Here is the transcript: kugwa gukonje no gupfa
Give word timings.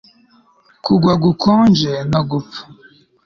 kugwa 0.83 1.13
gukonje 1.23 1.91
no 2.11 2.21
gupfa 2.29 2.61